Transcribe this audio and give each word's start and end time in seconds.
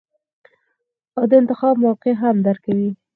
او 1.17 1.23
د 1.29 1.31
انتخاب 1.41 1.75
موقع 1.85 2.13
هم 2.21 2.35
درکوي- 2.47 2.89